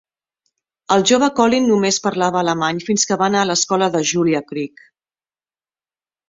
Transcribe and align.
El 0.93 1.03
jove 1.11 1.27
Colin 1.39 1.67
només 1.71 1.99
parlava 2.05 2.39
alemany 2.41 2.79
fins 2.87 3.05
que 3.11 3.19
va 3.23 3.27
anar 3.27 3.43
a 3.45 3.49
l'escola 3.51 3.91
de 3.97 4.03
Julia 4.13 4.43
Creek. 4.53 4.83